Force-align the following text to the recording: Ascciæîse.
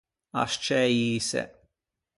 Ascciæîse. 0.41 1.41